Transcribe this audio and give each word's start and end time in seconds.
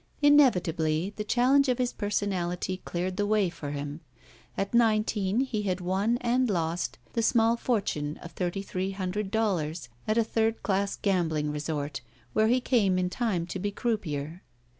Inevitably, 0.23 1.13
the 1.15 1.23
challenge 1.23 1.69
of 1.69 1.77
his 1.77 1.93
personality 1.93 2.77
cleared 2.85 3.17
the 3.17 3.25
way 3.27 3.51
for 3.51 3.69
him. 3.69 4.01
At 4.57 4.73
nineteen 4.73 5.41
he 5.41 5.61
had 5.61 5.79
won 5.79 6.17
and 6.21 6.49
lost 6.49 6.97
the 7.13 7.21
small 7.21 7.55
fortune 7.55 8.17
of 8.17 8.31
thirty 8.31 8.63
three 8.63 8.93
hundred 8.93 9.29
dollars 9.29 9.89
at 10.07 10.17
a 10.17 10.23
third 10.23 10.63
class 10.63 10.95
gambling 10.99 11.51
resort 11.51 12.01
where 12.33 12.47
he 12.47 12.59
came 12.59 12.97
in 12.97 13.11
time 13.11 13.45
to 13.45 13.59
be 13.59 13.69
croupier. 13.69 14.41